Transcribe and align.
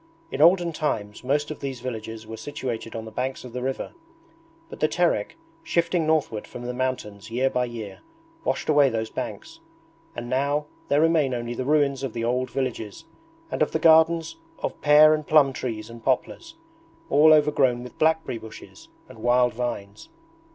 In 0.31 0.41
olden 0.41 0.73
times 0.73 1.23
most 1.23 1.51
of 1.51 1.59
these 1.59 1.79
villages 1.79 2.25
were 2.25 2.35
situated 2.35 2.95
on 2.95 3.05
the 3.05 3.11
banks 3.11 3.45
of 3.45 3.53
the 3.53 3.61
river; 3.61 3.93
but 4.67 4.79
the 4.79 4.87
Terek, 4.87 5.37
shifting 5.61 6.07
northward 6.07 6.47
from 6.47 6.63
the 6.63 6.73
mountains 6.73 7.29
year 7.29 7.51
by 7.51 7.65
year, 7.65 7.99
washed 8.43 8.67
away 8.67 8.89
those 8.89 9.11
banks, 9.11 9.59
and 10.15 10.27
now 10.27 10.65
there 10.87 11.01
remain 11.01 11.35
only 11.35 11.53
the 11.53 11.65
ruins 11.65 12.01
of 12.01 12.13
the 12.13 12.23
old 12.23 12.49
villages 12.49 13.05
and 13.51 13.61
of 13.61 13.73
the 13.73 13.77
gardens 13.77 14.37
of 14.57 14.81
pear 14.81 15.13
and 15.13 15.27
plum 15.27 15.53
trees 15.53 15.87
and 15.87 16.03
poplars, 16.03 16.55
all 17.11 17.31
overgrown 17.31 17.83
with 17.83 17.99
blackberry 17.99 18.39
bushes 18.39 18.89
and 19.07 19.19
wild 19.19 19.53
vines. 19.53 20.09